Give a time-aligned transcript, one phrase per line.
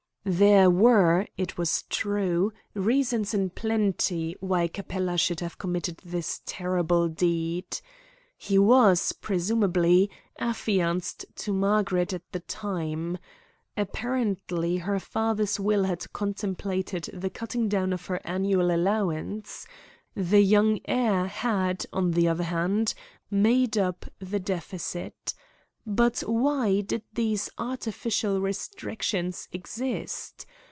[0.23, 7.07] There were, it was true, reasons in plenty, why Capella should have committed this terrible
[7.07, 7.79] deed.
[8.37, 13.17] He was, presumably, affianced to Margaret at the time.
[13.75, 19.65] Apparently her father's will had contemplated the cutting down of her annual allowance.
[20.13, 22.93] The young heir had, on the other hand,
[23.31, 25.33] made up the deficit.
[25.83, 30.45] But why did these artificial restrictions exist?